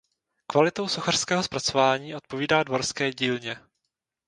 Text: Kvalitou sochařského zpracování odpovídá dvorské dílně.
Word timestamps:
Kvalitou 0.47 0.87
sochařského 0.87 1.43
zpracování 1.43 2.15
odpovídá 2.15 2.63
dvorské 2.63 3.11
dílně. 3.13 3.55